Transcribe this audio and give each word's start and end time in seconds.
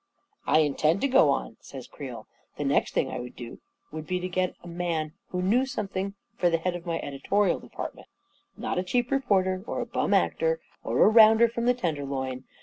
44 0.45 0.53
I 0.55 0.65
intend 0.65 1.01
to 1.01 1.07
go 1.07 1.29
on," 1.29 1.57
says 1.59 1.85
Creel." 1.85 2.25
The 2.57 2.65
next 2.65 2.95
thing 2.95 3.11
I 3.11 3.19
would 3.19 3.35
do 3.35 3.59
would 3.91 4.07
be 4.07 4.19
to 4.19 4.27
get 4.27 4.55
a 4.63 4.67
man 4.67 5.13
who 5.27 5.43
knew 5.43 5.63
something 5.67 6.15
for 6.39 6.49
the 6.49 6.57
head 6.57 6.75
of 6.75 6.87
my 6.87 6.97
editorial 7.01 7.59
department. 7.59 8.07
Not 8.57 8.79
a 8.79 8.83
cheap 8.83 9.11
reporter, 9.11 9.63
or 9.67 9.79
a 9.79 9.85
bum 9.85 10.15
actor, 10.15 10.59
or 10.83 11.03
a 11.03 11.07
rounder 11.07 11.47
from 11.47 11.65
the 11.67 11.75
tenderloin. 11.75 12.45